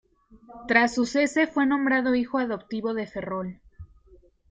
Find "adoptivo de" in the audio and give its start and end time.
2.39-3.05